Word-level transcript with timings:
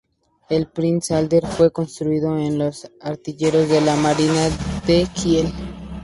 El 0.49 0.65
"Prinz 0.65 1.11
Adalbert" 1.11 1.45
fue 1.45 1.69
construido 1.69 2.35
en 2.39 2.57
los 2.57 2.89
astilleros 3.01 3.69
de 3.69 3.81
la 3.81 3.95
marina 3.95 4.49
de 4.87 5.07
Kiel. 5.13 5.53